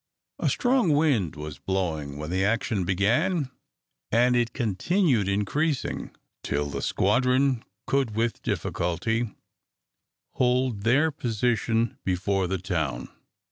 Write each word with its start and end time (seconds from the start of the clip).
A 0.39 0.49
strong 0.49 0.93
wind 0.93 1.35
was 1.35 1.59
blowing 1.59 2.17
when 2.17 2.31
the 2.31 2.43
action 2.43 2.85
began, 2.85 3.51
and 4.11 4.35
it 4.35 4.51
continued 4.51 5.27
increasing, 5.27 6.09
till 6.41 6.71
the 6.71 6.81
squadron 6.81 7.63
could 7.85 8.15
with 8.15 8.41
difficulty 8.41 9.29
hold 10.31 10.81
their 10.85 11.11
position 11.11 11.99
before 12.03 12.47
the 12.47 12.57
town. 12.57 13.09